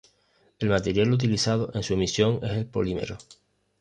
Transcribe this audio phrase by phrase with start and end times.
[0.57, 3.19] El material utilizado en su emisión es el polímero.